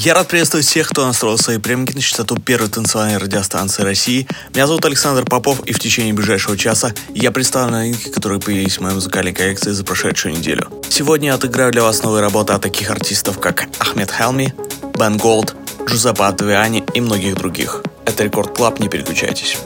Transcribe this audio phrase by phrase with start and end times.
[0.00, 4.28] Я рад приветствовать всех, кто настроил свои приемники на частоту первой танцевальной радиостанции России.
[4.54, 8.80] Меня зовут Александр Попов, и в течение ближайшего часа я представлю новинки, которые появились в
[8.80, 10.70] моей музыкальной коллекции за прошедшую неделю.
[10.88, 14.54] Сегодня я отыграю для вас новые работы от таких артистов, как Ахмед Хелми,
[14.96, 17.82] Бен Голд, Джузеппе Оттавиани и многих других.
[18.06, 19.56] Это Record Club, не переключайтесь.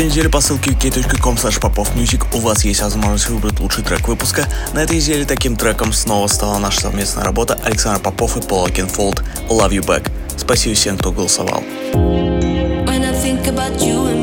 [0.00, 4.46] Каждую неделю по ссылке vk.com popovmusic у вас есть возможность выбрать лучший трек выпуска.
[4.72, 9.22] На этой неделе таким треком снова стала наша совместная работа Александр Попов и Пол Окенфолд
[9.50, 10.10] «Love You Back».
[10.38, 11.62] Спасибо всем, кто голосовал.
[11.92, 14.19] When I think about you and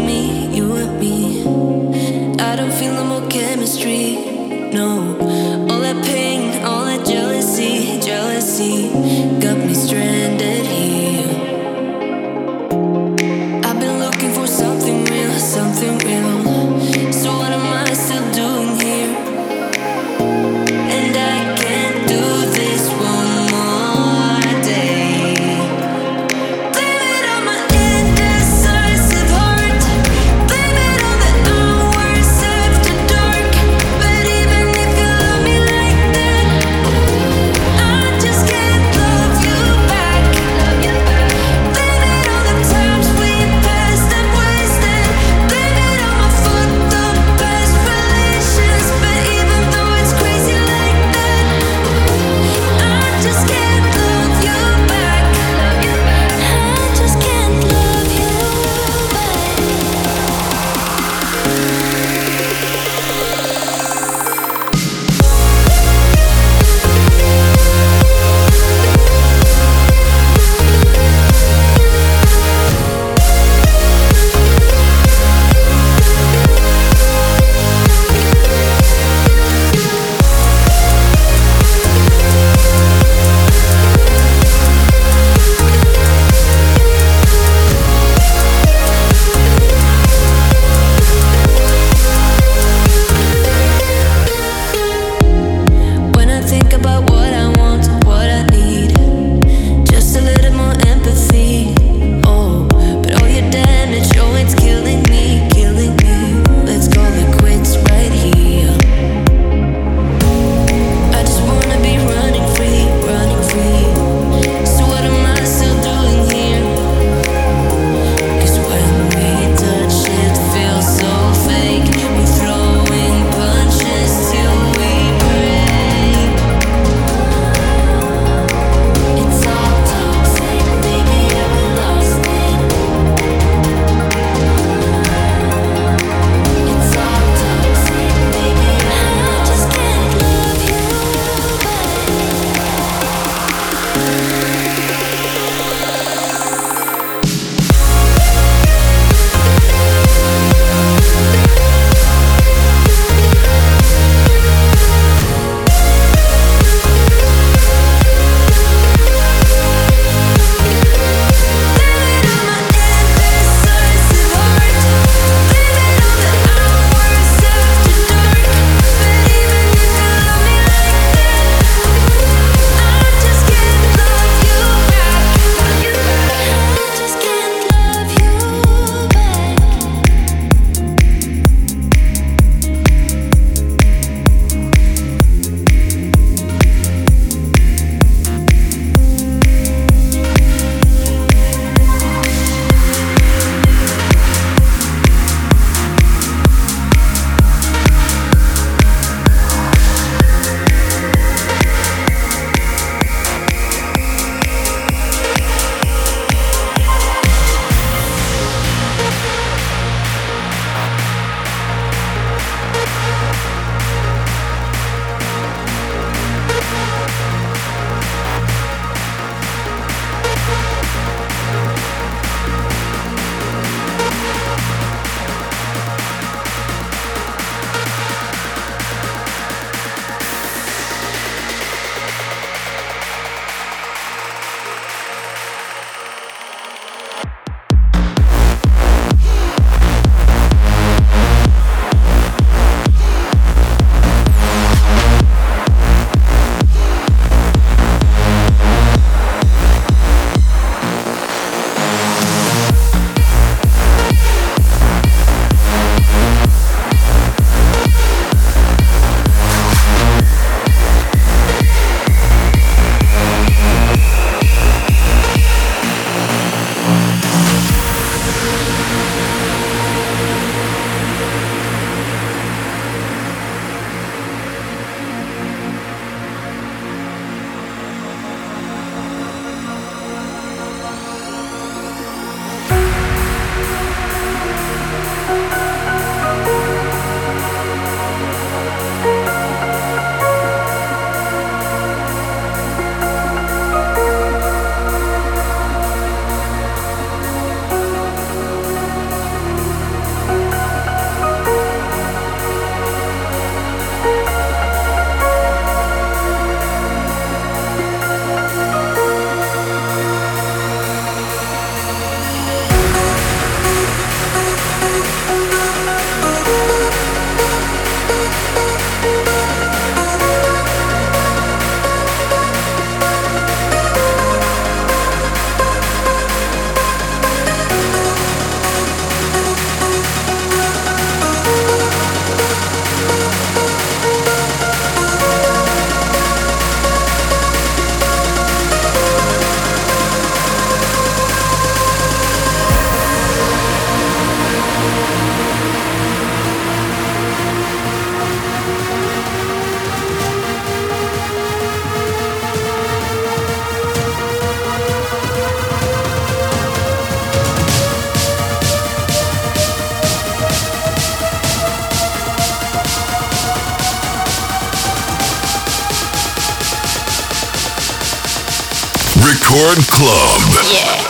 [369.58, 370.72] Record Club.
[370.72, 371.07] Yeah.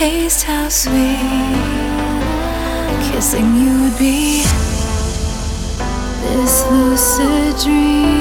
[0.00, 1.18] taste how sweet
[3.12, 4.42] kissing you would be
[6.22, 8.19] this lucid dream.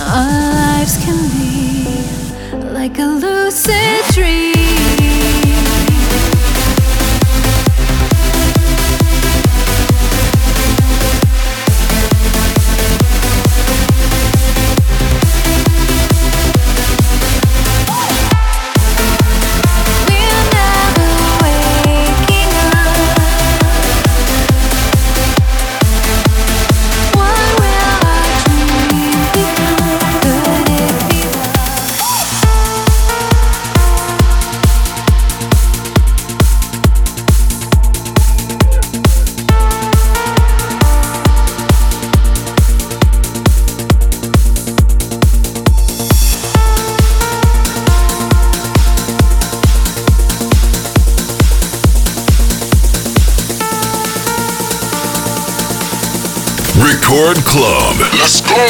[0.00, 0.28] Our
[0.60, 4.03] lives can be like a lucid.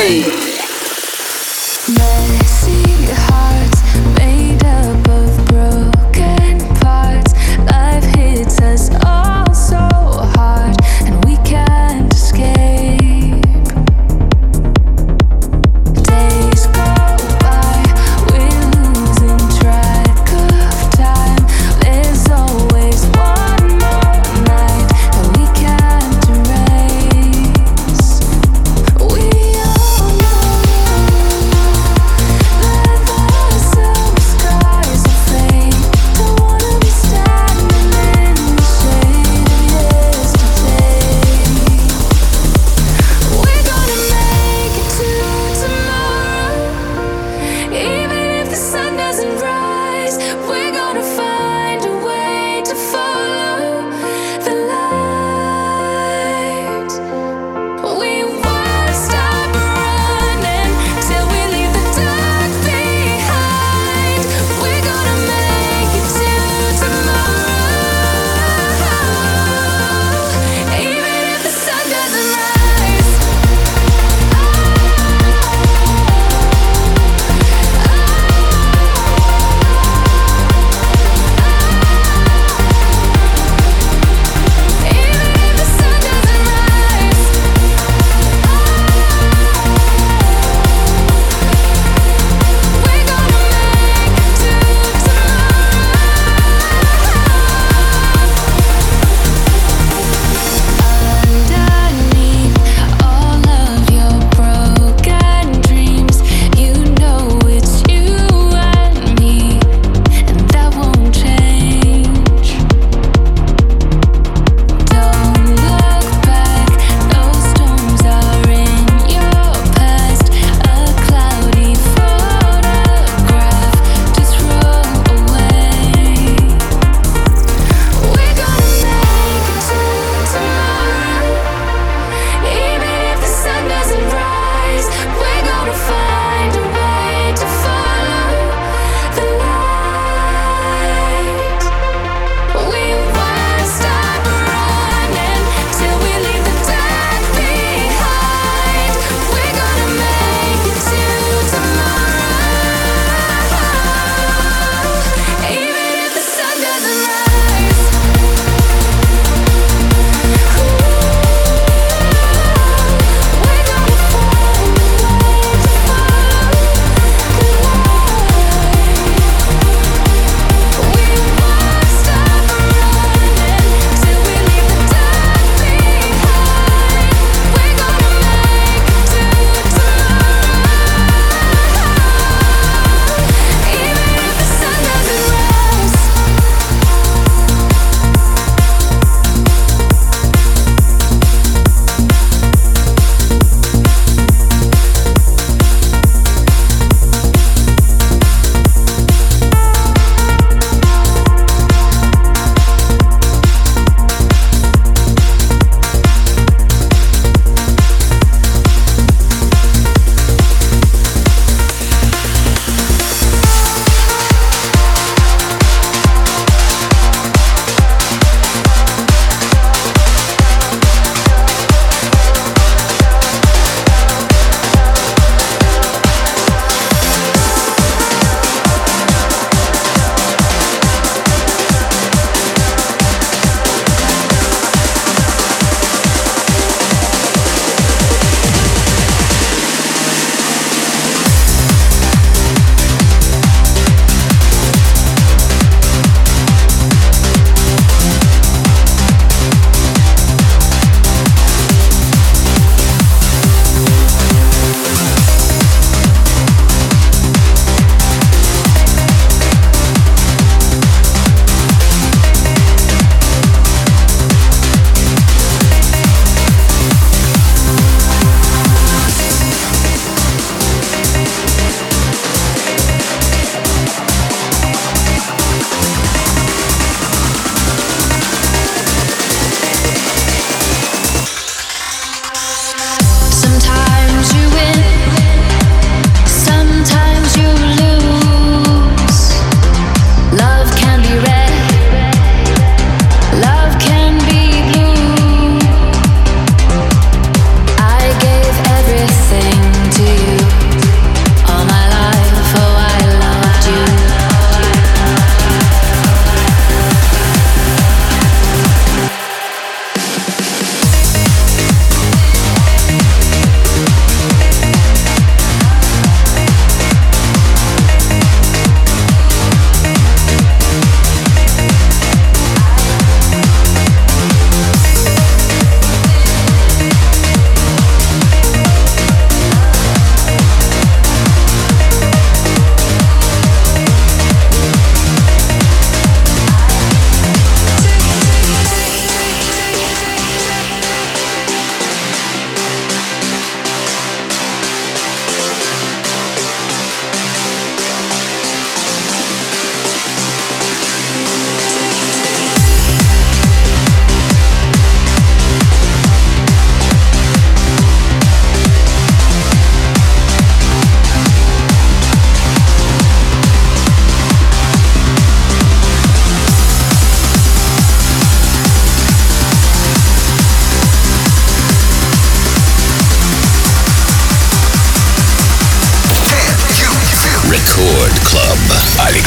[0.05, 0.34] Hey.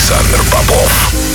[0.07, 1.26] Александр Попов.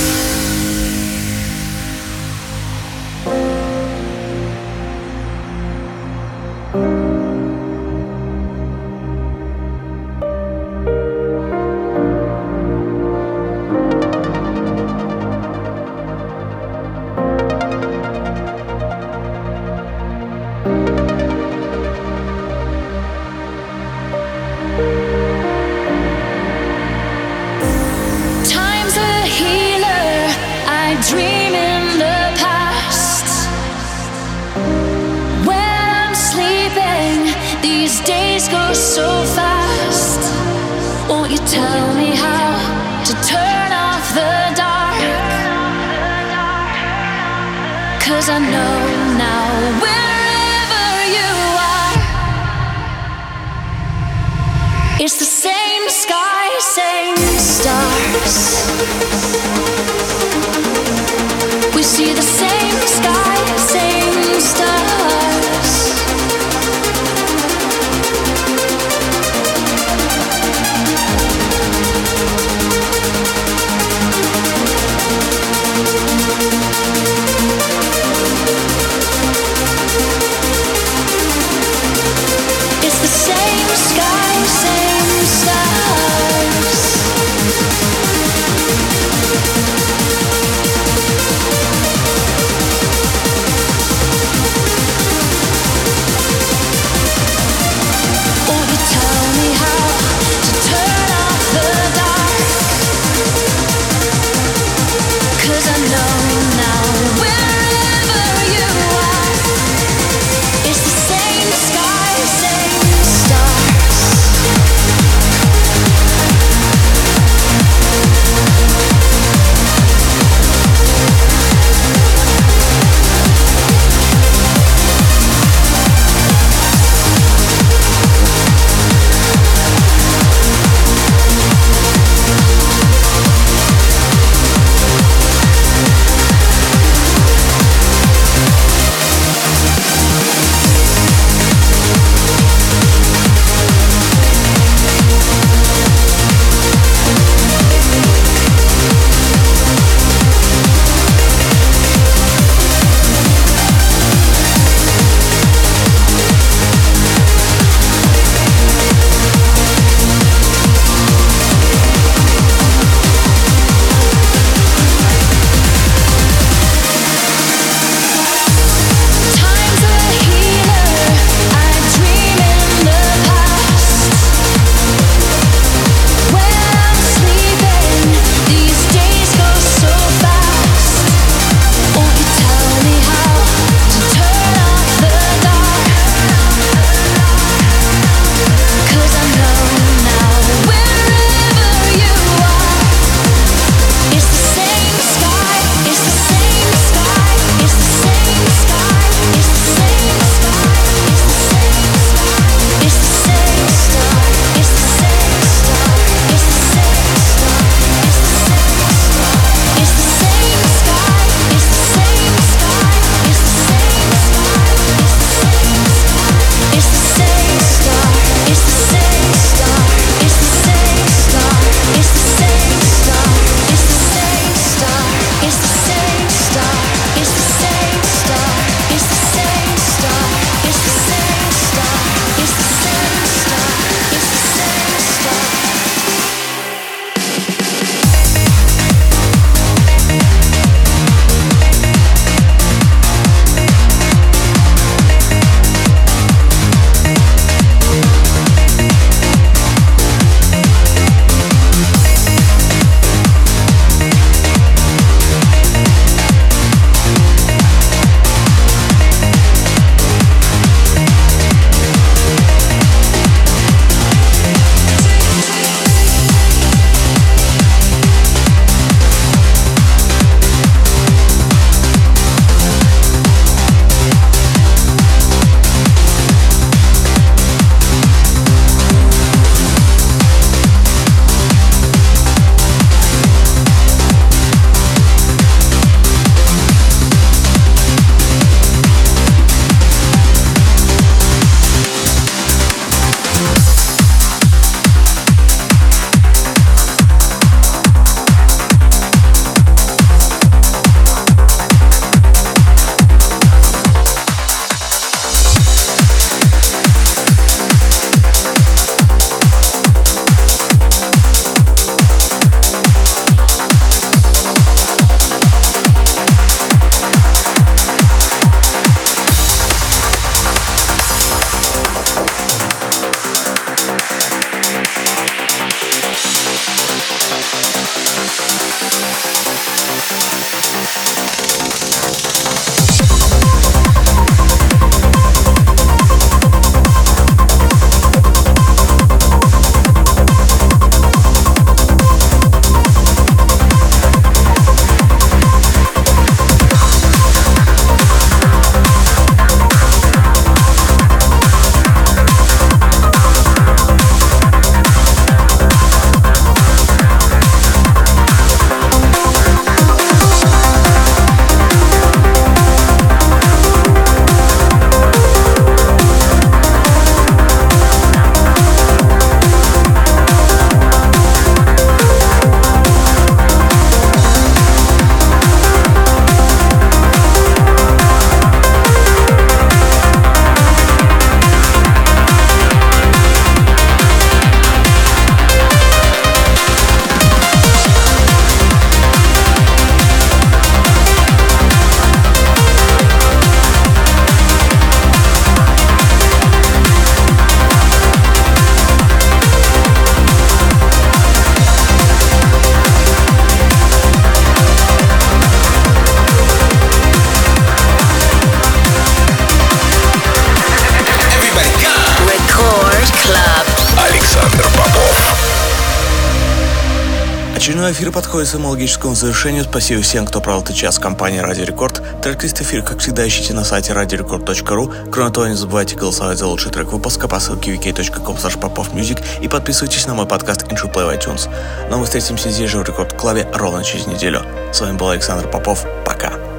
[418.83, 419.63] Логическому завершению.
[419.63, 422.01] Спасибо всем, кто провел этот час компании Радио Рекорд.
[422.21, 425.09] Трек-лист эфира, как всегда, ищите на сайте radiorecord.ru.
[425.09, 430.15] Кроме того, не забывайте голосовать за лучший трек выпуска по ссылке popofmusic и подписывайтесь на
[430.15, 431.49] мой подкаст Intro Play в iTunes.
[431.89, 434.41] Но мы встретимся здесь же в Рекорд Клаве ровно через неделю.
[434.73, 435.85] С вами был Александр Попов.
[436.05, 436.52] Пока.